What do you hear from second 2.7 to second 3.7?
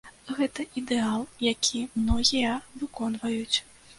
выконваюць.